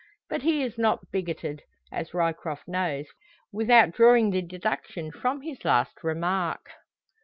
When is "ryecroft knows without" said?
2.11-3.91